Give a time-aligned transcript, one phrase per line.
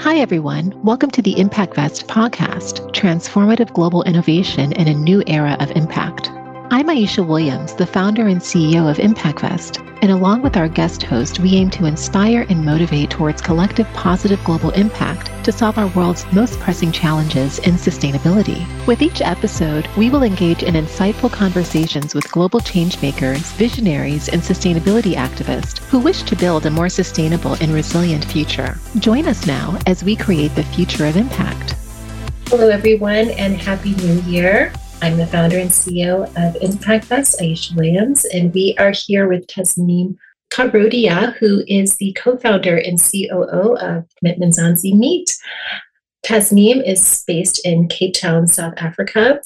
[0.00, 0.80] Hi, everyone.
[0.84, 6.30] Welcome to the ImpactVest podcast, transformative global innovation in a new era of impact.
[6.70, 11.40] I'm Aisha Williams, the founder and CEO of ImpactVest, and along with our guest host,
[11.40, 16.30] we aim to inspire and motivate towards collective positive global impact to solve our world's
[16.32, 18.66] most pressing challenges in sustainability.
[18.86, 25.14] With each episode, we will engage in insightful conversations with global changemakers, visionaries, and sustainability
[25.14, 28.78] activists who wish to build a more sustainable and resilient future.
[28.98, 31.74] Join us now as we create the future of impact.
[32.48, 34.72] Hello, everyone, and Happy New Year.
[35.00, 40.16] I'm the founder and CEO of ImpactVest, Aisha Williams, and we are here with Tasneem
[40.52, 45.36] Karodia, who is the co-founder and COO of Mzansi Meat.
[46.26, 49.40] Tasneem is based in Cape Town, South Africa,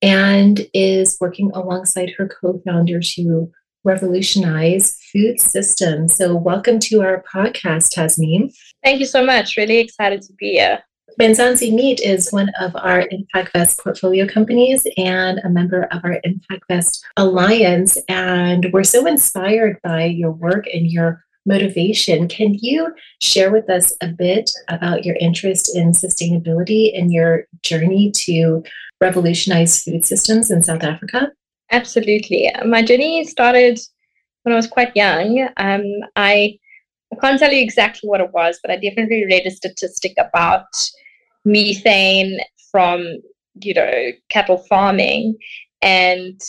[0.00, 3.50] and is working alongside her co-founder to
[3.82, 6.14] revolutionize food systems.
[6.14, 8.54] So welcome to our podcast, Tasneem.
[8.84, 9.56] Thank you so much.
[9.56, 10.84] Really excited to be here.
[11.20, 17.02] Mzansi Meat is one of our ImpactVest portfolio companies and a member of our ImpactVest
[17.16, 17.96] Alliance.
[18.08, 22.26] And we're so inspired by your work and your motivation.
[22.26, 28.10] Can you share with us a bit about your interest in sustainability and your journey
[28.12, 28.64] to
[29.00, 31.30] revolutionize food systems in South Africa?
[31.70, 32.50] Absolutely.
[32.66, 33.78] My journey started
[34.42, 35.48] when I was quite young.
[35.58, 35.84] Um,
[36.16, 36.58] I
[37.12, 40.66] I can't tell you exactly what it was, but I definitely read a statistic about
[41.44, 42.38] methane
[42.70, 43.04] from
[43.60, 45.36] you know cattle farming
[45.82, 46.40] and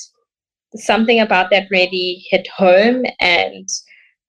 [0.76, 3.68] something about that really hit home and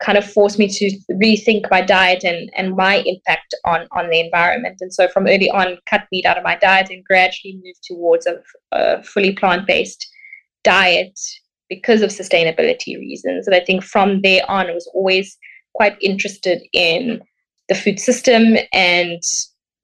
[0.01, 4.21] kind of forced me to rethink my diet and, and my impact on, on the
[4.21, 4.77] environment.
[4.81, 8.27] And so from early on, cut meat out of my diet and gradually moved towards
[8.27, 8.37] a,
[8.73, 10.07] a fully plant based
[10.65, 11.19] diet
[11.69, 13.47] because of sustainability reasons.
[13.47, 15.37] And I think from there on, I was always
[15.75, 17.23] quite interested in
[17.69, 19.23] the food system and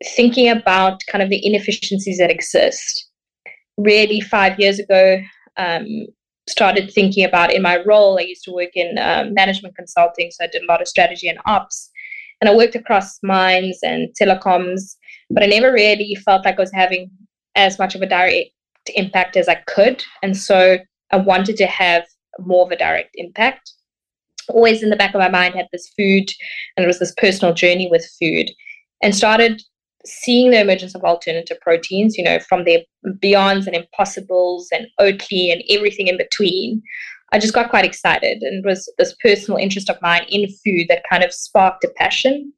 [0.04, 3.08] thinking about kind of the inefficiencies that exist.
[3.78, 5.22] Really, five years ago,
[5.56, 6.06] um,
[6.48, 8.18] started thinking about in my role.
[8.18, 11.28] I used to work in um, management consulting, so I did a lot of strategy
[11.28, 11.90] and ops,
[12.40, 14.96] and I worked across mines and telecoms,
[15.30, 17.10] but I never really felt like I was having
[17.54, 18.50] as much of a direct
[18.94, 20.78] impact as I could, and so
[21.12, 22.04] I wanted to have
[22.40, 23.72] more of a direct impact.
[24.48, 26.30] Always in the back of my mind had this food,
[26.76, 28.50] and it was this personal journey with food,
[29.02, 29.62] and started
[30.04, 32.80] seeing the emergence of alternative proteins, you know, from their
[33.22, 36.82] Beyonds and Impossibles and Oatly and everything in between,
[37.32, 40.86] I just got quite excited and it was this personal interest of mine in food
[40.88, 42.52] that kind of sparked a passion.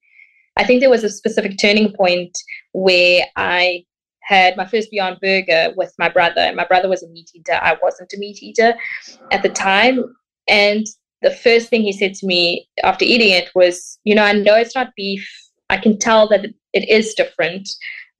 [0.56, 2.36] I think there was a specific turning point
[2.72, 3.84] where I
[4.22, 6.52] had my first Beyond Burger with my brother.
[6.54, 7.58] My brother was a meat eater.
[7.60, 8.74] I wasn't a meat eater
[9.30, 10.02] at the time.
[10.48, 10.86] And
[11.22, 14.56] the first thing he said to me after eating it was, You know, I know
[14.56, 15.28] it's not beef.
[15.70, 17.68] I can tell that it is different.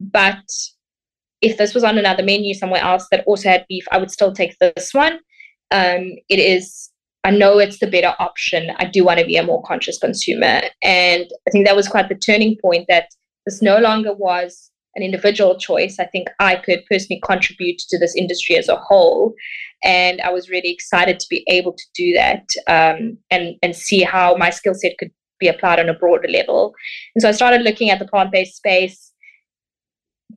[0.01, 0.43] But
[1.43, 4.33] if this was on another menu somewhere else that also had beef, I would still
[4.33, 5.19] take this one.
[5.71, 6.91] Um, it is,
[7.25, 8.71] I know it's the better option.
[8.79, 10.63] I do want to be a more conscious consumer.
[10.81, 13.09] And I think that was quite the turning point that
[13.45, 15.99] this no longer was an individual choice.
[15.99, 19.35] I think I could personally contribute to this industry as a whole.
[19.83, 24.03] And I was really excited to be able to do that um, and, and see
[24.03, 26.75] how my skill set could be applied on a broader level.
[27.15, 29.13] And so I started looking at the plant based space,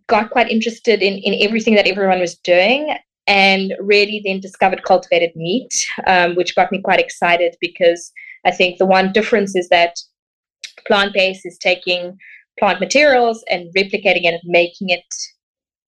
[0.07, 2.95] got quite interested in, in everything that everyone was doing,
[3.27, 8.11] and really then discovered cultivated meat, um, which got me quite excited because
[8.45, 9.99] I think the one difference is that
[10.85, 12.17] plant based is taking
[12.57, 15.05] plant materials and replicating it and making it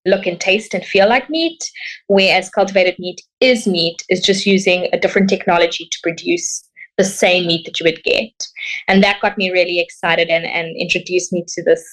[0.05, 1.63] look and taste and feel like meat,
[2.07, 6.69] whereas cultivated meat is meat, is just using a different technology to produce
[6.99, 8.45] the same meat that you would get.
[8.89, 11.83] And that got me really excited and, and introduced me to this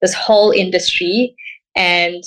[0.00, 1.34] this whole industry
[1.76, 2.22] and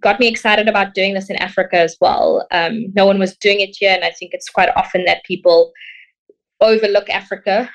[0.00, 2.46] got me excited about doing this in Africa as well.
[2.50, 5.72] Um, no one was doing it here, and I think it's quite often that people
[6.60, 7.68] overlook Africa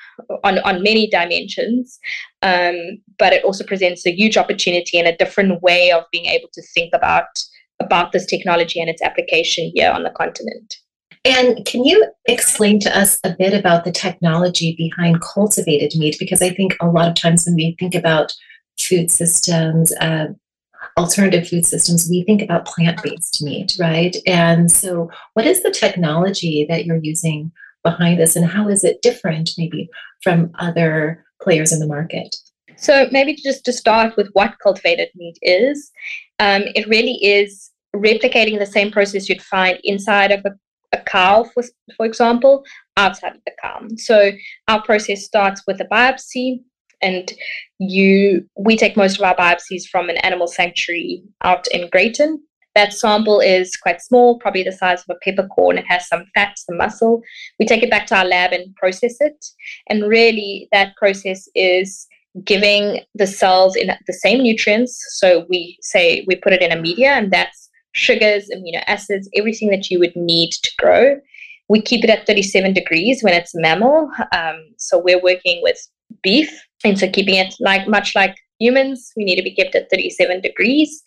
[0.44, 2.00] on, on many dimensions,
[2.41, 2.75] um,
[3.20, 6.61] but it also presents a huge opportunity and a different way of being able to
[6.73, 7.28] think about
[7.82, 10.78] about this technology and its application here on the continent.
[11.26, 16.16] And can you explain to us a bit about the technology behind cultivated meat?
[16.18, 18.34] Because I think a lot of times when we think about
[18.80, 20.28] food systems, uh,
[20.98, 24.16] alternative food systems, we think about plant based meat, right?
[24.26, 27.52] And so, what is the technology that you're using
[27.84, 29.90] behind this, and how is it different maybe
[30.24, 32.36] from other players in the market?
[32.78, 35.92] So, maybe just to start with what cultivated meat is,
[36.40, 40.52] um, it really is replicating the same process you'd find inside of a
[41.09, 41.64] cow, for,
[41.97, 42.64] for example,
[42.97, 43.82] outside of the cow.
[43.97, 44.32] So
[44.67, 46.59] our process starts with a biopsy.
[47.02, 47.32] and
[47.79, 52.44] you we take most of our biopsies from an animal sanctuary out in Greyton.
[52.76, 55.78] That sample is quite small, probably the size of a peppercorn.
[55.78, 57.22] It has some fat, some muscle.
[57.59, 59.44] We take it back to our lab and process it.
[59.90, 62.08] And really, that process is
[62.46, 65.03] giving the cells in the same nutrients.
[65.14, 69.70] So we say we put it in a media, and that's sugars, amino acids, everything
[69.70, 71.20] that you would need to grow.
[71.68, 74.09] We keep it at 37 degrees when it's mammal.
[74.32, 75.80] Um, so we're working with
[76.24, 76.50] beef
[76.84, 80.41] and so keeping it like much like humans, we need to be kept at 37
[80.41, 81.02] degrees.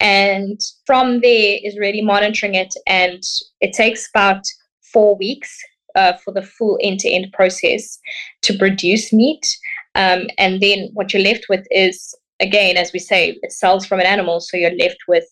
[0.00, 2.74] And from there is really monitoring it.
[2.86, 3.22] And
[3.60, 4.44] it takes about
[4.92, 5.56] four weeks
[5.94, 7.98] uh, for the full end to end process
[8.42, 9.56] to produce meat.
[9.94, 14.00] Um, and then what you're left with is, again, as we say, it cells from
[14.00, 14.40] an animal.
[14.40, 15.24] So you're left with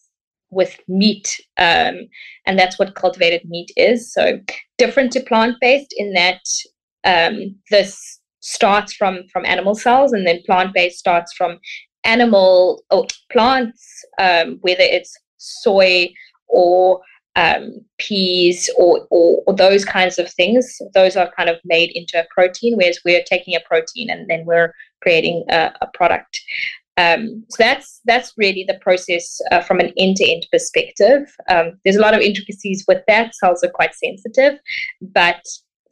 [0.52, 2.08] with meat um,
[2.46, 4.12] and that's what cultivated meat is.
[4.12, 4.38] So
[4.78, 6.42] different to plant-based in that
[7.04, 11.58] um, this starts from from animal cells and then plant-based starts from
[12.04, 16.12] animal or plants um, whether it's soy
[16.48, 17.00] or
[17.34, 20.76] um, peas or, or, or those kinds of things.
[20.92, 24.44] Those are kind of made into a protein whereas we're taking a protein and then
[24.44, 26.40] we're creating a, a product
[26.98, 32.00] um, so that's that's really the process uh, from an end-to-end perspective um, there's a
[32.00, 34.58] lot of intricacies with that cells are quite sensitive
[35.00, 35.42] but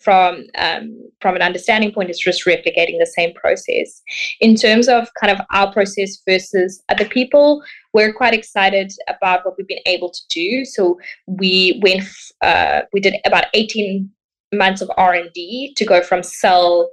[0.00, 4.02] from um, from an understanding point, it's just replicating the same process.
[4.40, 7.62] In terms of kind of our process versus other people,
[7.92, 10.64] we're quite excited about what we've been able to do.
[10.64, 12.02] So we went,
[12.40, 14.10] uh, we did about 18
[14.52, 16.90] months of R and D to go from cell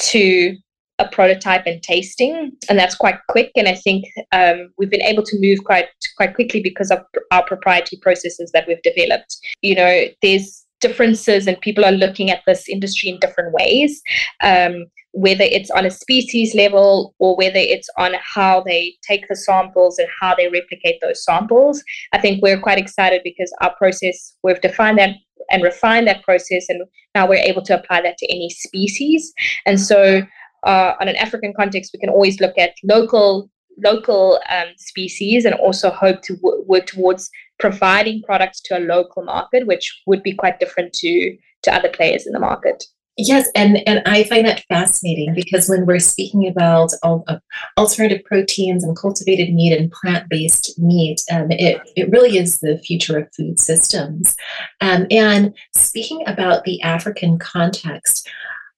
[0.00, 0.56] to
[1.00, 3.50] a prototype and tasting, and that's quite quick.
[3.56, 5.86] And I think um, we've been able to move quite
[6.16, 7.00] quite quickly because of
[7.30, 9.36] our proprietary processes that we've developed.
[9.62, 14.00] You know, there's differences and people are looking at this industry in different ways.
[14.42, 19.34] Um, whether it's on a species level or whether it's on how they take the
[19.34, 21.82] samples and how they replicate those samples.
[22.12, 25.16] I think we're quite excited because our process, we've defined that
[25.50, 26.82] and refined that process, and
[27.14, 29.32] now we're able to apply that to any species.
[29.66, 30.22] And so,
[30.64, 33.50] uh, on an African context, we can always look at local
[33.82, 39.22] local um, species and also hope to w- work towards providing products to a local
[39.22, 42.84] market, which would be quite different to to other players in the market.
[43.16, 47.38] Yes, and, and I find that fascinating because when we're speaking about all, uh,
[47.76, 52.78] alternative proteins and cultivated meat and plant based meat, um, it, it really is the
[52.78, 54.34] future of food systems.
[54.80, 58.26] Um, and speaking about the African context,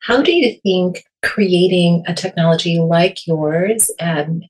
[0.02, 4.42] how do you think creating a technology like yours um,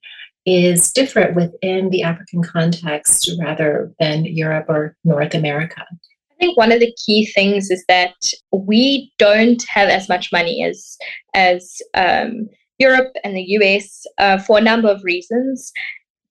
[0.46, 5.84] is different within the African context rather than Europe or North America?
[5.90, 10.64] I think one of the key things is that we don't have as much money
[10.64, 10.96] as
[11.34, 15.70] as um, Europe and the US uh, for a number of reasons.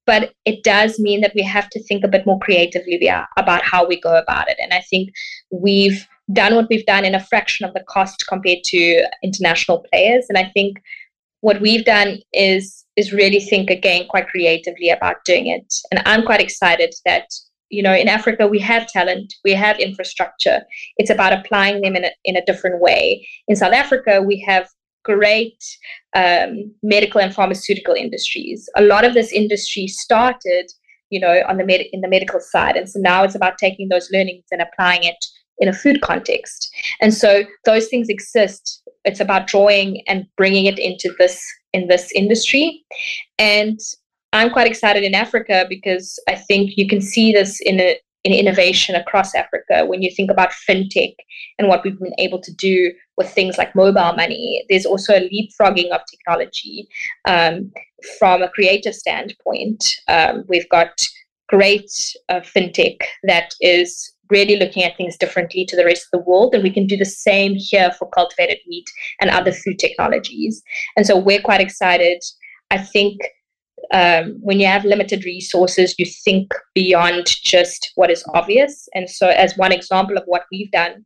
[0.08, 3.00] But it does mean that we have to think a bit more creatively
[3.38, 4.58] about how we go about it.
[4.60, 5.12] And I think
[5.52, 10.26] we've done what we've done in a fraction of the cost compared to international players.
[10.30, 10.82] And I think
[11.42, 15.74] what we've done is is really think again quite creatively about doing it.
[15.92, 17.26] And I'm quite excited that
[17.70, 20.62] you know in Africa we have talent, we have infrastructure.
[20.98, 23.28] It's about applying them in a, in a different way.
[23.48, 24.70] In South Africa we have
[25.04, 25.64] great
[26.16, 28.70] um, medical and pharmaceutical industries.
[28.76, 30.72] A lot of this industry started
[31.10, 33.90] you know on the med- in the medical side and so now it's about taking
[33.90, 35.26] those learnings and applying it
[35.62, 36.74] in a food context.
[37.00, 38.82] And so those things exist.
[39.06, 41.42] It's about drawing and bringing it into this
[41.72, 42.84] in this industry.
[43.40, 43.80] And
[44.34, 48.34] i'm quite excited in africa because i think you can see this in a, in
[48.34, 49.86] innovation across africa.
[49.86, 51.16] When you think about fintech
[51.58, 55.30] and what we've been able to do with things like mobile money there's also a
[55.30, 56.88] leapfrogging of technology
[57.28, 57.72] um,
[58.18, 59.96] from a creative standpoint.
[60.08, 61.06] Um, we've got
[61.50, 61.92] great
[62.30, 66.56] uh, fintech that is really looking at things differently to the rest of the world.
[66.56, 70.64] And we can do the same here for cultivated meat and other food technologies.
[70.98, 72.24] And so we're quite excited.
[72.72, 73.22] I think
[73.94, 78.88] um, when you have limited resources, you think beyond just what is obvious.
[78.96, 81.06] And so, as one example of what we've done,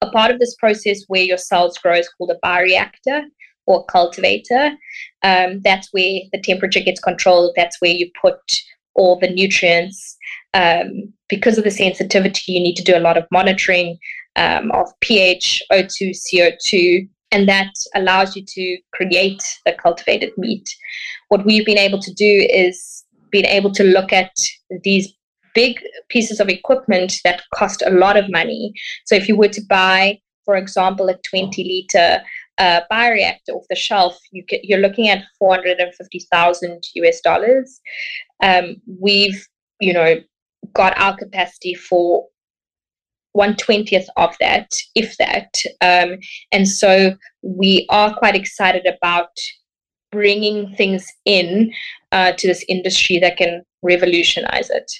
[0.00, 3.22] a part of this process where your cells grow is called a bioreactor
[3.66, 4.72] or cultivator.
[5.22, 7.54] Um, that's where the temperature gets controlled.
[7.56, 8.38] That's where you put
[8.94, 10.16] all the nutrients.
[10.54, 13.98] Um, because of the sensitivity, you need to do a lot of monitoring
[14.36, 20.68] um, of pH, O2, CO2, and that allows you to create the cultivated meat.
[21.28, 24.32] What we've been able to do is been able to look at
[24.82, 25.12] these
[25.54, 28.72] big pieces of equipment that cost a lot of money.
[29.06, 32.22] So if you were to buy, for example, a 20 liter
[32.58, 37.80] uh, bioreactor off the shelf, you you're looking at 450,000 US dollars.
[38.42, 39.46] Um, we've,
[39.80, 40.20] you know,
[40.72, 42.26] got our capacity for
[43.32, 45.62] one twentieth of that, if that.
[45.80, 46.18] Um,
[46.52, 49.28] and so we are quite excited about
[50.10, 51.72] bringing things in
[52.12, 54.90] uh, to this industry that can revolutionize it.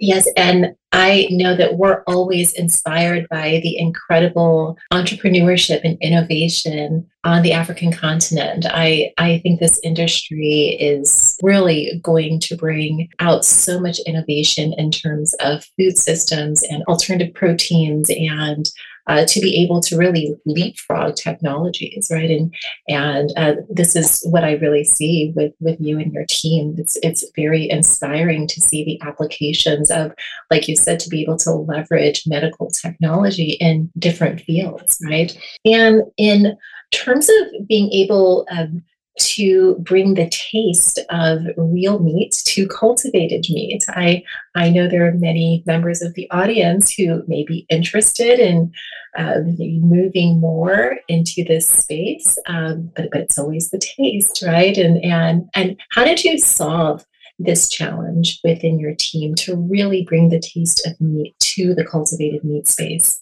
[0.00, 7.42] Yes, and I know that we're always inspired by the incredible entrepreneurship and innovation on
[7.42, 8.64] the African continent.
[8.68, 14.92] I, I think this industry is really going to bring out so much innovation in
[14.92, 18.70] terms of food systems and alternative proteins and
[19.08, 22.30] uh, to be able to really leapfrog technologies, right?
[22.30, 22.54] And
[22.88, 26.74] and uh, this is what I really see with with you and your team.
[26.78, 30.12] It's it's very inspiring to see the applications of,
[30.50, 35.36] like you said, to be able to leverage medical technology in different fields, right?
[35.64, 36.56] And in
[36.92, 38.82] terms of being able um,
[39.18, 43.84] to bring the taste of real meat to cultivated meat.
[43.88, 44.22] I,
[44.54, 48.72] I know there are many members of the audience who may be interested in
[49.16, 49.40] uh,
[49.80, 54.76] moving more into this space, um, but, but it's always the taste, right?
[54.76, 57.04] And, and, and how did you solve
[57.38, 62.44] this challenge within your team to really bring the taste of meat to the cultivated
[62.44, 63.20] meat space?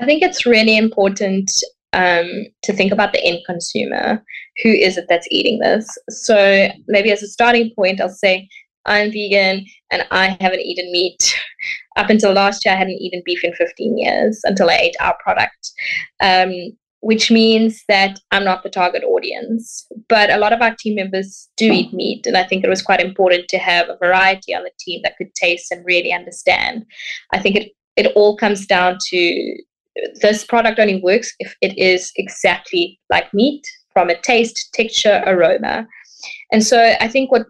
[0.00, 1.50] I think it's really important
[1.94, 4.22] um, to think about the end consumer.
[4.62, 5.86] Who is it that's eating this?
[6.10, 8.48] So maybe as a starting point, I'll say
[8.84, 11.34] I'm vegan and I haven't eaten meat.
[11.96, 15.16] Up until last year, I hadn't eaten beef in 15 years until I ate our
[15.22, 15.70] product,
[16.20, 16.50] um,
[17.00, 19.86] which means that I'm not the target audience.
[20.08, 22.82] But a lot of our team members do eat meat, and I think it was
[22.82, 26.84] quite important to have a variety on the team that could taste and really understand.
[27.32, 29.56] I think it it all comes down to
[30.20, 35.86] this product only works if it is exactly like meat from a taste, texture, aroma.
[36.52, 37.46] And so I think what,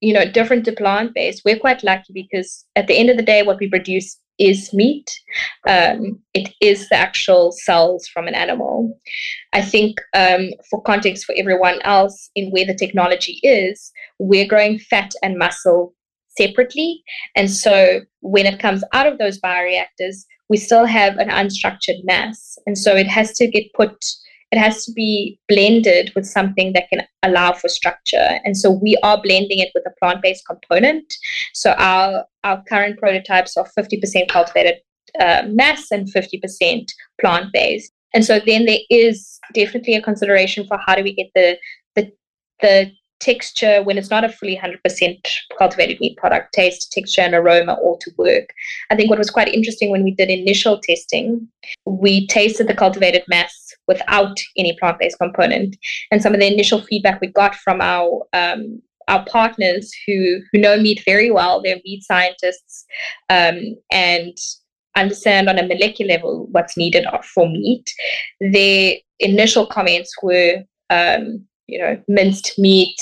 [0.00, 3.22] you know, different to plant based, we're quite lucky because at the end of the
[3.22, 5.16] day, what we produce is meat.
[5.68, 8.98] Um, it is the actual cells from an animal.
[9.52, 14.78] I think um, for context for everyone else in where the technology is, we're growing
[14.78, 15.94] fat and muscle
[16.36, 17.02] separately.
[17.36, 22.58] And so when it comes out of those bioreactors, we still have an unstructured mass.
[22.66, 24.04] And so it has to get put,
[24.50, 28.40] it has to be blended with something that can allow for structure.
[28.44, 31.14] And so we are blending it with a plant based component.
[31.54, 34.76] So our, our current prototypes are 50% cultivated
[35.18, 36.88] uh, mass and 50%
[37.20, 37.92] plant based.
[38.14, 41.58] And so then there is definitely a consideration for how do we get the
[41.96, 42.12] the
[42.60, 45.16] the texture when it's not a fully 100%
[45.58, 48.52] cultivated meat product taste texture and aroma all to work.
[48.90, 51.48] I think what was quite interesting when we did initial testing
[51.86, 55.76] we tasted the cultivated mass without any plant-based component.
[56.10, 60.58] And some of the initial feedback we got from our um, our partners who who
[60.58, 62.86] know meat very well they're meat scientists
[63.28, 64.34] um, and
[64.96, 67.92] understand on a molecular level what's needed for meat
[68.40, 72.96] their initial comments were um, you know minced meat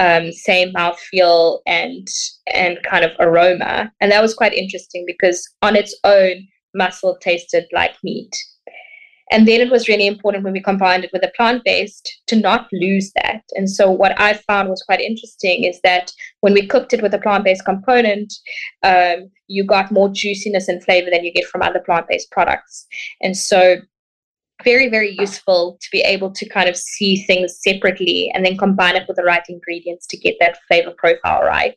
[0.00, 2.08] um, same mouthfeel and
[2.52, 7.66] and kind of aroma and that was quite interesting because on its own muscle tasted
[7.72, 8.34] like meat
[9.30, 12.36] and then it was really important when we combined it with a plant based to
[12.36, 13.42] not lose that.
[13.54, 17.12] And so, what I found was quite interesting is that when we cooked it with
[17.14, 18.32] a plant based component,
[18.82, 22.86] um, you got more juiciness and flavor than you get from other plant based products.
[23.20, 23.76] And so,
[24.64, 28.96] very very useful to be able to kind of see things separately and then combine
[28.96, 31.76] it with the right ingredients to get that flavor profile right.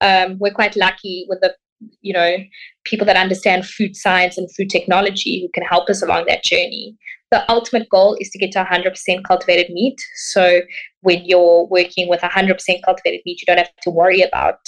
[0.00, 1.54] Um, we're quite lucky with the
[2.00, 2.36] you know
[2.84, 6.96] people that understand food science and food technology who can help us along that journey.
[7.30, 9.98] The ultimate goal is to get to 100% cultivated meat.
[10.16, 10.60] So
[11.00, 14.58] when you're working with 100% cultivated meat you don't have to worry about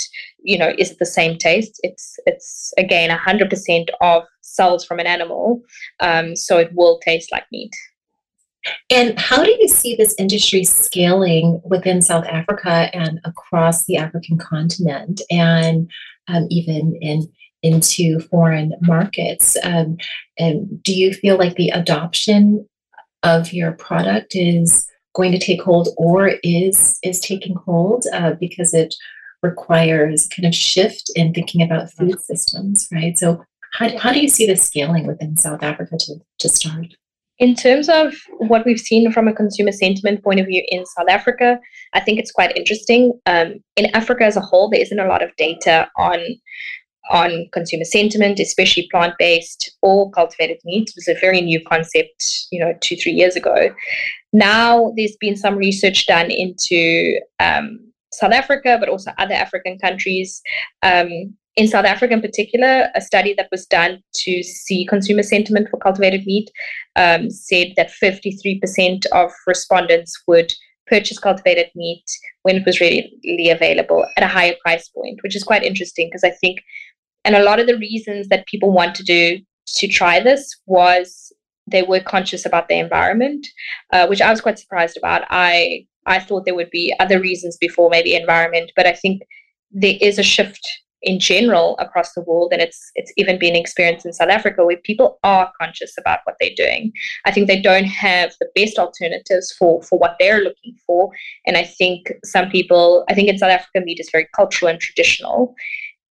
[0.42, 1.80] you know is it the same taste?
[1.82, 5.60] It's it's again 100% of cells from an animal,
[6.00, 7.72] um, so it will taste like meat.
[8.90, 14.38] And how do you see this industry scaling within South Africa and across the African
[14.38, 15.90] continent, and
[16.28, 17.30] um, even in
[17.62, 19.56] into foreign markets?
[19.62, 19.98] Um,
[20.38, 22.68] and do you feel like the adoption
[23.22, 28.74] of your product is going to take hold, or is is taking hold uh, because
[28.74, 28.94] it
[29.42, 33.16] requires kind of shift in thinking about food systems, right?
[33.18, 33.44] So,
[33.74, 36.94] how, how do you see this scaling within South Africa to, to start?
[37.38, 41.08] In terms of what we've seen from a consumer sentiment point of view in South
[41.08, 41.58] Africa,
[41.92, 43.18] I think it's quite interesting.
[43.26, 46.20] Um, in Africa as a whole, there isn't a lot of data on
[47.10, 50.88] on consumer sentiment, especially plant based or cultivated meat.
[50.88, 53.74] It was a very new concept, you know, two, three years ago.
[54.32, 57.78] Now there's been some research done into um,
[58.12, 60.40] South Africa, but also other African countries.
[60.82, 65.68] Um, in South Africa, in particular, a study that was done to see consumer sentiment
[65.70, 66.50] for cultivated meat
[66.96, 70.52] um, said that 53% of respondents would
[70.86, 72.04] purchase cultivated meat
[72.42, 76.24] when it was readily available at a higher price point, which is quite interesting because
[76.24, 76.60] I think,
[77.24, 81.32] and a lot of the reasons that people want to do to try this was
[81.66, 83.46] they were conscious about the environment,
[83.92, 85.22] uh, which I was quite surprised about.
[85.30, 89.22] I I thought there would be other reasons before maybe environment, but I think
[89.70, 90.60] there is a shift
[91.04, 94.76] in general across the world, and it's it's even been experienced in South Africa where
[94.78, 96.92] people are conscious about what they're doing.
[97.24, 101.10] I think they don't have the best alternatives for for what they're looking for,
[101.46, 104.80] and I think some people, I think in South Africa, meat is very cultural and
[104.80, 105.54] traditional,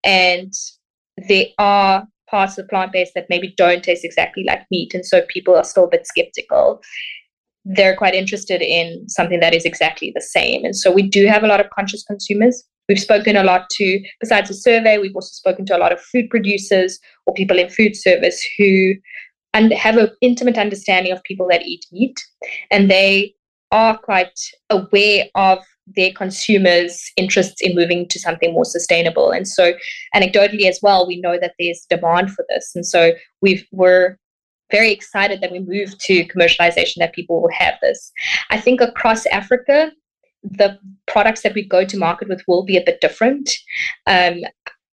[0.04, 0.54] and
[1.28, 5.22] there are parts of plant based that maybe don't taste exactly like meat, and so
[5.28, 6.82] people are still a bit skeptical
[7.66, 10.66] they're quite interested in something that is exactly the same.
[10.66, 12.64] And so we do have a lot of conscious consumers.
[12.90, 16.02] We've spoken a lot to, besides the survey, we've also spoken to a lot of
[16.02, 18.96] food producers or people in food service who
[19.54, 22.20] and have an intimate understanding of people that eat meat.
[22.72, 23.36] And they
[23.72, 25.60] are quite aware of
[25.96, 29.32] their consumers' interests in moving to something more sustainable.
[29.32, 29.74] And so,
[30.16, 32.72] anecdotally as well, we know that there's demand for this.
[32.74, 33.12] And so,
[33.42, 34.18] we've, we're
[34.72, 38.12] very excited that we move to commercialization that people will have this.
[38.50, 39.92] I think across Africa,
[40.44, 43.52] the products that we go to market with will be a bit different.
[44.08, 44.42] Um,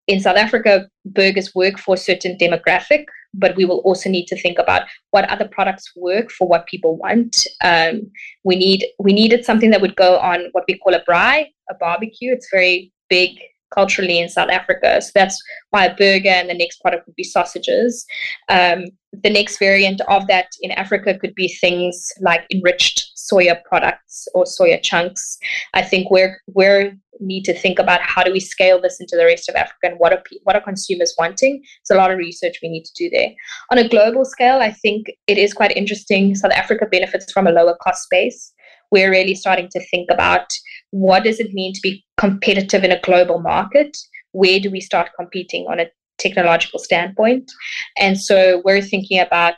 [0.07, 4.41] in South Africa, burgers work for a certain demographic, but we will also need to
[4.41, 7.45] think about what other products work for what people want.
[7.63, 8.09] Um,
[8.43, 11.75] we need we needed something that would go on what we call a braai, a
[11.79, 12.33] barbecue.
[12.33, 13.37] It's very big
[13.71, 15.39] culturally in South Africa, so that's
[15.69, 18.05] why a burger and the next product would be sausages.
[18.49, 24.27] Um, the next variant of that in Africa could be things like enriched soya products
[24.33, 25.37] or soya chunks.
[25.73, 29.25] I think we're we need to think about how do we scale this into the
[29.25, 31.61] rest of Africa and what are what are consumers wanting.
[31.81, 33.29] It's a lot of research we need to do there.
[33.71, 36.35] On a global scale, I think it is quite interesting.
[36.35, 38.53] South Africa benefits from a lower cost base.
[38.91, 40.51] We're really starting to think about
[40.91, 43.97] what does it mean to be competitive in a global market.
[44.31, 45.87] Where do we start competing on a
[46.19, 47.51] technological standpoint?
[47.97, 49.55] And so we're thinking about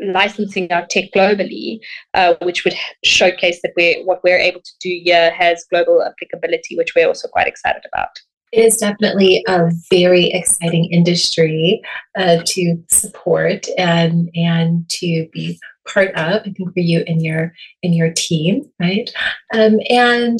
[0.00, 1.78] licensing our tech globally,
[2.14, 6.76] uh, which would showcase that we're, what we're able to do here has global applicability,
[6.76, 8.10] which we're also quite excited about.
[8.52, 11.80] It is definitely a very exciting industry
[12.18, 16.42] uh, to support and and to be part of.
[16.42, 19.10] I think for you and your in your team, right?
[19.54, 20.38] Um, and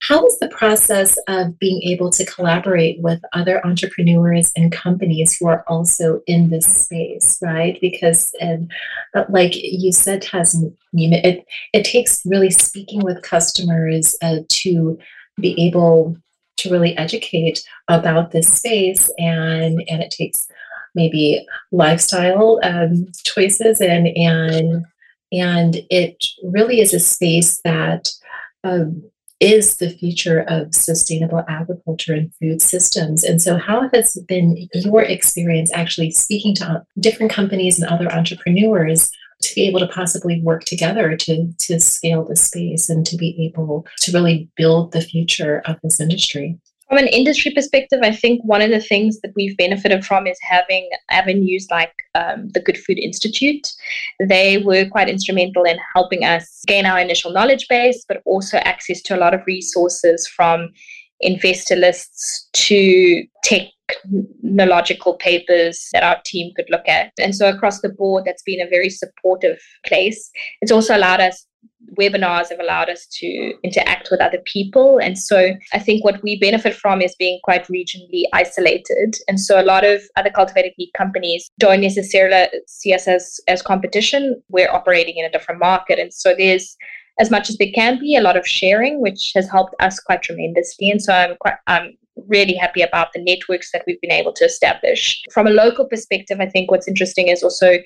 [0.00, 5.48] how is the process of being able to collaborate with other entrepreneurs and companies who
[5.48, 7.78] are also in this space, right?
[7.80, 8.70] Because, and
[9.14, 14.98] uh, like you said, Tasneem, it it takes really speaking with customers uh, to
[15.40, 16.16] be able
[16.58, 20.46] to really educate about this space, and and it takes
[20.94, 24.84] maybe lifestyle um, choices and and
[25.32, 28.10] and it really is a space that.
[28.64, 33.22] Um, is the future of sustainable agriculture and food systems.
[33.22, 39.10] And so, how has been your experience actually speaking to different companies and other entrepreneurs
[39.42, 43.46] to be able to possibly work together to, to scale the space and to be
[43.46, 46.58] able to really build the future of this industry?
[46.88, 50.38] From an industry perspective, I think one of the things that we've benefited from is
[50.40, 53.70] having avenues like um, the Good Food Institute.
[54.18, 59.02] They were quite instrumental in helping us gain our initial knowledge base, but also access
[59.02, 60.70] to a lot of resources from
[61.20, 67.12] investor lists to technological papers that our team could look at.
[67.18, 70.30] And so across the board, that's been a very supportive place.
[70.62, 71.44] It's also allowed us
[71.98, 74.98] webinars have allowed us to interact with other people.
[74.98, 79.16] And so I think what we benefit from is being quite regionally isolated.
[79.28, 83.62] And so a lot of other cultivated meat companies don't necessarily see us as, as
[83.62, 84.42] competition.
[84.48, 85.98] We're operating in a different market.
[85.98, 86.76] And so there's
[87.20, 90.22] as much as there can be a lot of sharing, which has helped us quite
[90.22, 90.90] tremendously.
[90.90, 91.96] And so I'm quite I'm
[92.26, 95.22] really happy about the networks that we've been able to establish.
[95.32, 97.78] From a local perspective, I think what's interesting is also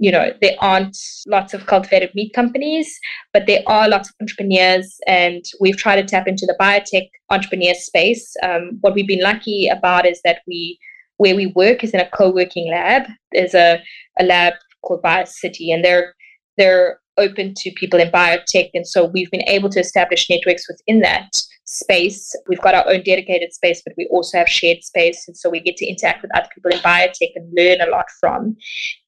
[0.00, 2.98] you know, there aren't lots of cultivated meat companies,
[3.34, 7.74] but there are lots of entrepreneurs, and we've tried to tap into the biotech entrepreneur
[7.74, 8.34] space.
[8.42, 10.78] Um, what we've been lucky about is that we,
[11.18, 13.02] where we work, is in a co-working lab.
[13.32, 13.82] There's a,
[14.18, 16.14] a lab called BioCity, and they're
[16.56, 21.00] they're open to people in biotech, and so we've been able to establish networks within
[21.02, 21.30] that
[21.66, 22.34] space.
[22.48, 25.28] We've got our own dedicated space, but we also have shared space.
[25.28, 28.06] And so we get to interact with other people in biotech and learn a lot
[28.18, 28.56] from.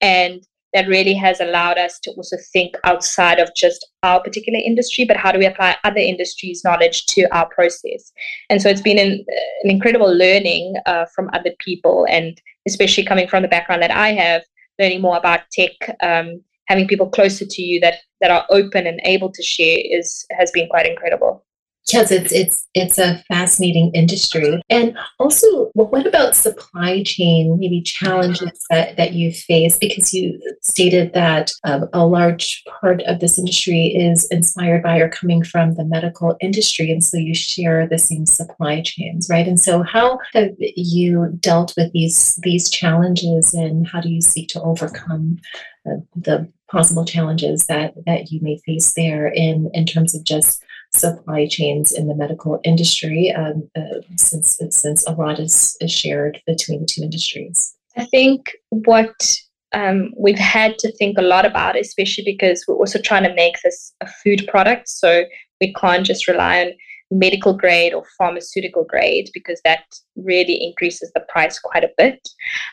[0.01, 5.05] And that really has allowed us to also think outside of just our particular industry,
[5.05, 8.13] but how do we apply other industries' knowledge to our process?
[8.49, 9.25] And so it's been an,
[9.65, 14.13] an incredible learning uh, from other people, and especially coming from the background that I
[14.13, 14.43] have,
[14.79, 19.01] learning more about tech, um, having people closer to you that that are open and
[19.05, 21.45] able to share is has been quite incredible.
[21.91, 24.63] Yes, it's it's it's a fascinating industry.
[24.71, 29.79] And also, well, what about supply chain maybe challenges that, that you face?
[29.79, 35.09] Because you stated that um, a large part of this industry is inspired by or
[35.09, 39.49] coming from the medical industry, and so you share the same supply chains, right?
[39.49, 44.49] And so, how have you dealt with these these challenges, and how do you seek
[44.51, 45.39] to overcome
[45.85, 50.63] uh, the possible challenges that that you may face there in in terms of just
[50.95, 56.41] supply chains in the medical industry um, uh, since since a lot is, is shared
[56.47, 57.75] between the two industries?
[57.97, 59.37] I think what
[59.75, 63.57] um, we've had to think a lot about especially because we're also trying to make
[63.63, 65.25] this a food product so
[65.61, 66.73] we can't just rely on
[67.13, 69.85] medical grade or pharmaceutical grade because that
[70.17, 72.27] really increases the price quite a bit.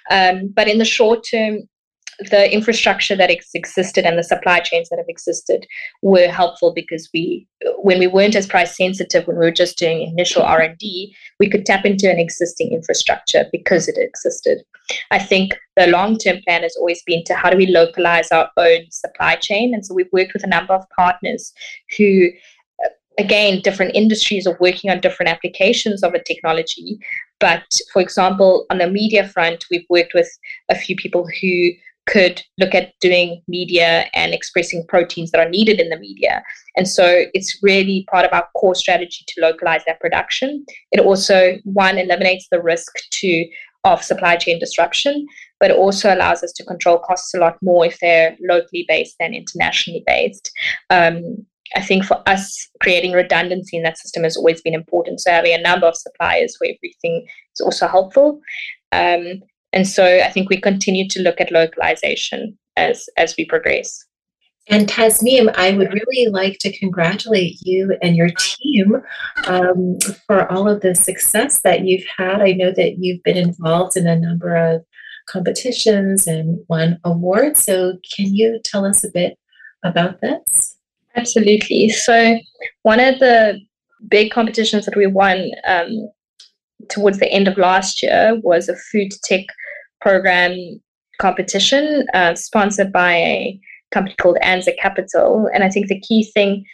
[0.10, 1.67] Um, but in the short term
[2.29, 5.65] the infrastructure that ex- existed and the supply chains that have existed
[6.01, 10.01] were helpful because we when we weren't as price sensitive when we were just doing
[10.01, 14.60] initial r&d we could tap into an existing infrastructure because it existed.
[15.12, 18.91] I think the long-term plan has always been to how do we localize our own
[18.91, 21.53] supply chain and so we've worked with a number of partners
[21.97, 22.27] who
[22.84, 26.99] uh, again different industries are working on different applications of a technology
[27.39, 30.29] but for example on the media front we've worked with
[30.69, 31.69] a few people who
[32.10, 36.43] could look at doing media and expressing proteins that are needed in the media.
[36.76, 40.65] And so it's really part of our core strategy to localize that production.
[40.91, 43.45] It also, one, eliminates the risk to
[43.86, 45.26] of supply chain disruption,
[45.60, 49.15] but it also allows us to control costs a lot more if they're locally based
[49.19, 50.52] than internationally based.
[50.89, 51.45] Um,
[51.76, 55.22] I think for us, creating redundancy in that system has always been important.
[55.22, 58.41] So having a number of suppliers for everything is also helpful.
[58.91, 59.41] Um,
[59.73, 64.05] and so I think we continue to look at localization as, as we progress.
[64.69, 69.01] And Tasneem, I would really like to congratulate you and your team
[69.47, 72.41] um, for all of the success that you've had.
[72.41, 74.86] I know that you've been involved in a number of
[75.27, 77.63] competitions and won awards.
[77.63, 79.39] So, can you tell us a bit
[79.84, 80.77] about this?
[81.15, 81.89] Absolutely.
[81.89, 82.38] So,
[82.84, 83.60] one of the
[84.08, 86.10] big competitions that we won um,
[86.89, 89.45] towards the end of last year was a food tech
[90.01, 90.55] program
[91.19, 93.59] competition uh, sponsored by a
[93.91, 95.49] company called Anza Capital.
[95.53, 96.65] And I think the key thing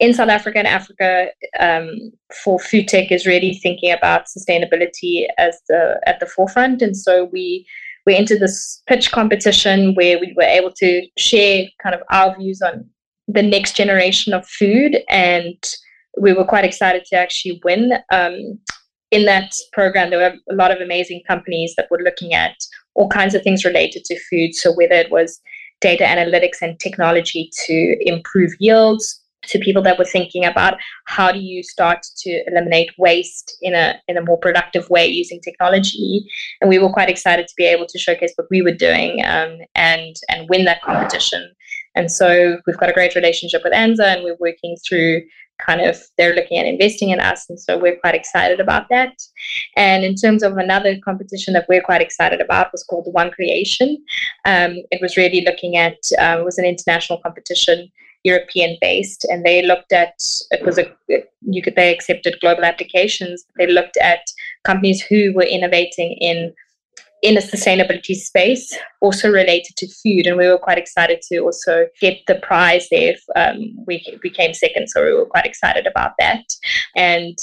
[0.00, 1.28] in South Africa and Africa
[1.60, 2.10] um,
[2.42, 6.82] for food tech is really thinking about sustainability as the at the forefront.
[6.82, 7.66] And so we
[8.06, 12.60] we entered this pitch competition where we were able to share kind of our views
[12.60, 12.84] on
[13.28, 15.56] the next generation of food and
[16.20, 17.92] we were quite excited to actually win.
[18.12, 18.58] Um,
[19.14, 22.56] in that program, there were a lot of amazing companies that were looking at
[22.94, 24.54] all kinds of things related to food.
[24.54, 25.40] So whether it was
[25.80, 30.74] data analytics and technology to improve yields, to people that were thinking about
[31.04, 35.38] how do you start to eliminate waste in a in a more productive way using
[35.40, 36.26] technology
[36.62, 39.58] and we were quite excited to be able to showcase what we were doing um,
[39.74, 41.52] and and win that competition
[41.94, 45.20] and so we've got a great relationship with anza and we're working through
[45.58, 49.14] kind of they're looking at investing in us and so we're quite excited about that.
[49.76, 54.02] And in terms of another competition that we're quite excited about was called one creation.
[54.44, 57.90] Um, it was really looking at uh, it was an international competition
[58.24, 60.14] european based and they looked at
[60.50, 60.90] it was a
[61.46, 63.44] you could they accepted global applications.
[63.56, 64.20] They looked at
[64.64, 66.54] companies who were innovating in
[67.24, 70.26] in a sustainability space, also related to food.
[70.26, 73.14] And we were quite excited to also get the prize there.
[73.34, 76.44] Um, we became second, so we were quite excited about that.
[76.94, 77.38] And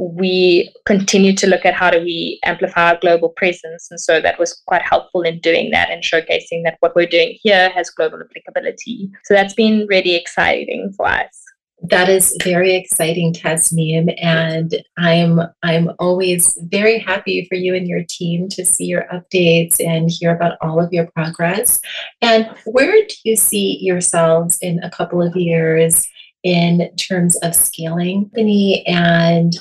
[0.00, 3.86] we continue to look at how do we amplify our global presence.
[3.90, 7.38] And so that was quite helpful in doing that and showcasing that what we're doing
[7.40, 9.10] here has global applicability.
[9.24, 11.39] So that's been really exciting for us.
[11.82, 18.04] That is very exciting, Tasneem, and I'm I'm always very happy for you and your
[18.08, 21.80] team to see your updates and hear about all of your progress.
[22.20, 26.06] And where do you see yourselves in a couple of years
[26.42, 29.56] in terms of scaling the company and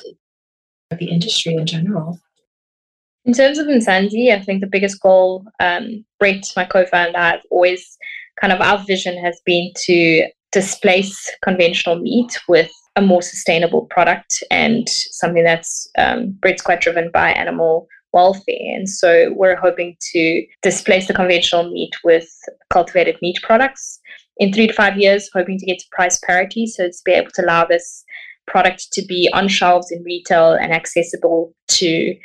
[0.98, 2.20] the industry in general?
[3.26, 7.98] In terms of Mzansi, I think the biggest goal, um, my co-founder, I've always
[8.40, 14.44] kind of our vision has been to displace conventional meat with a more sustainable product
[14.50, 18.56] and something that's um, quite driven by animal welfare.
[18.76, 22.28] And so we're hoping to displace the conventional meat with
[22.70, 24.00] cultivated meat products
[24.38, 26.66] in three to five years, hoping to get to price parity.
[26.66, 28.04] So to be able to allow this
[28.48, 32.16] product to be on shelves in retail and accessible to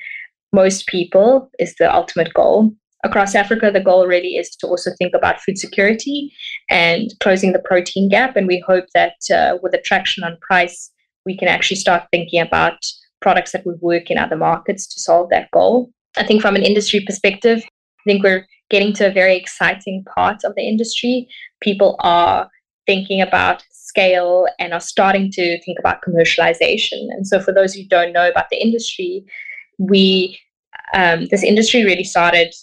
[0.53, 2.73] most people is the ultimate goal.
[3.05, 6.33] Across Africa, the goal really is to also think about food security
[6.71, 8.35] and closing the protein gap.
[8.35, 10.91] And we hope that uh, with attraction on price,
[11.27, 12.79] we can actually start thinking about
[13.21, 15.91] products that would work in other markets to solve that goal.
[16.17, 20.45] I think from an industry perspective, I think we're getting to a very exciting part
[20.45, 21.29] of the industry.
[21.61, 22.49] People are
[22.87, 27.09] thinking about scale and are starting to think about commercialization.
[27.11, 29.25] And so, for those who don't know about the industry,
[29.79, 30.39] we
[30.93, 32.55] um, this industry really started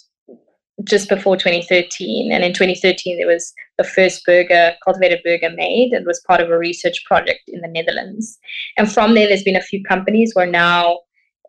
[0.84, 2.32] just before 2013.
[2.32, 5.92] And in 2013, there was the first burger, cultivated burger made.
[5.92, 8.38] It was part of a research project in the Netherlands.
[8.76, 11.00] And from there, there's been a few companies where now,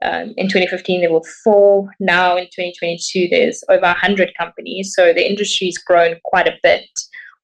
[0.02, 1.90] um, in 2015, there were four.
[2.00, 4.94] Now in 2022, there's over 100 companies.
[4.96, 6.88] So the industry's grown quite a bit.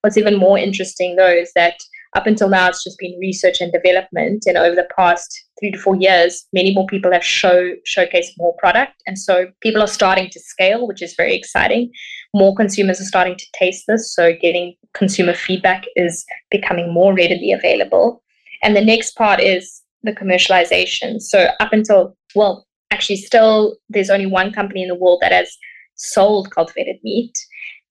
[0.01, 1.75] What's even more interesting, though, is that
[2.15, 4.43] up until now, it's just been research and development.
[4.47, 8.55] And over the past three to four years, many more people have show showcased more
[8.57, 9.01] product.
[9.05, 11.91] And so people are starting to scale, which is very exciting.
[12.33, 14.13] More consumers are starting to taste this.
[14.15, 18.23] So getting consumer feedback is becoming more readily available.
[18.63, 21.21] And the next part is the commercialization.
[21.21, 25.55] So up until, well, actually still there's only one company in the world that has
[25.95, 27.37] sold cultivated meat.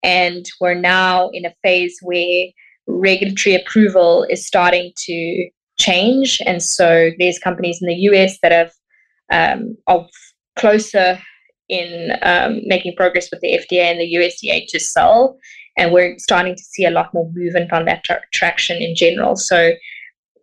[0.02, 2.46] And we're now in a phase where
[2.88, 5.48] regulatory approval is starting to
[5.79, 6.40] change.
[6.44, 8.72] And so there's companies in the US that have
[9.31, 10.07] um, are
[10.57, 11.18] closer
[11.68, 15.38] in um, making progress with the FDA and the USDA to sell.
[15.77, 19.37] And we're starting to see a lot more movement on that tra- traction in general.
[19.37, 19.72] So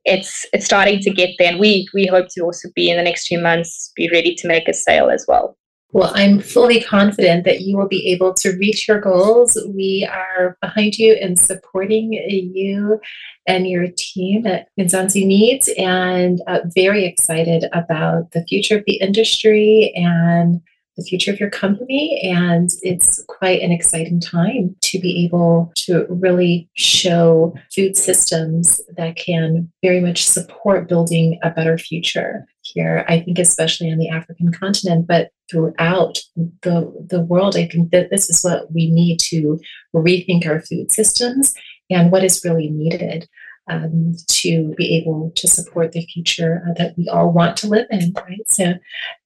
[0.06, 3.04] it's it's starting to get there, and we we hope to also be in the
[3.04, 5.58] next few months be ready to make a sale as well.
[5.92, 9.58] Well, I'm fully confident that you will be able to reach your goals.
[9.74, 13.00] We are behind you and supporting you
[13.48, 18.96] and your team at Mzansi Meats, and uh, very excited about the future of the
[18.96, 20.60] industry and
[20.98, 22.20] the future of your company.
[22.24, 29.16] And it's quite an exciting time to be able to really show food systems that
[29.16, 33.06] can very much support building a better future here.
[33.08, 38.10] I think, especially on the African continent, but throughout the, the world, I think that
[38.10, 39.60] this is what we need to
[39.96, 41.54] rethink our food systems
[41.90, 43.28] and what is really needed
[43.70, 47.88] um, to be able to support the future uh, that we all want to live
[47.90, 48.48] in, right?
[48.48, 48.74] So,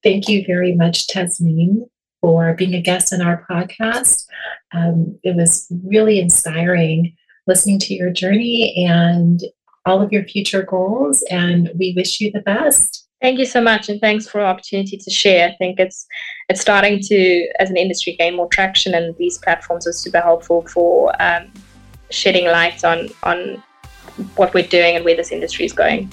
[0.03, 1.89] thank you very much, Tasneem,
[2.21, 4.25] for being a guest on our podcast.
[4.73, 7.15] Um, it was really inspiring
[7.47, 9.41] listening to your journey and
[9.85, 13.08] all of your future goals, and we wish you the best.
[13.21, 15.49] Thank you so much, and thanks for the opportunity to share.
[15.49, 16.07] I think it's
[16.47, 20.65] it's starting to, as an industry, gain more traction, and these platforms are super helpful
[20.67, 21.51] for um,
[22.09, 23.61] shedding light on on
[24.35, 26.09] what we're doing and where this industry is going.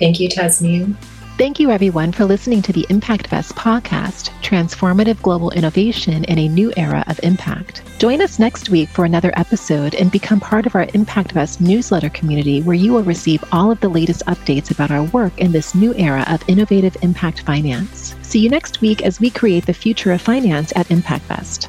[0.00, 0.96] Thank you, Tasneem.
[1.38, 6.48] Thank you, everyone, for listening to the Impact Vest podcast, Transformative Global Innovation in a
[6.48, 7.84] New Era of Impact.
[8.00, 12.10] Join us next week for another episode and become part of our Impact Vest newsletter
[12.10, 15.76] community, where you will receive all of the latest updates about our work in this
[15.76, 18.16] new era of innovative impact finance.
[18.22, 21.68] See you next week as we create the future of finance at Impact Vest.